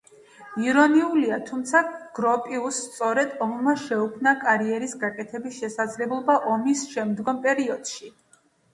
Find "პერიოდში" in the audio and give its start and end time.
7.49-8.15